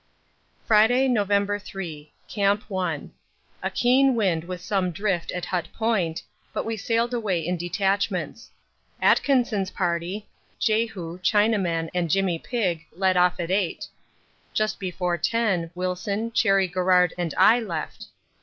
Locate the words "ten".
15.19-15.69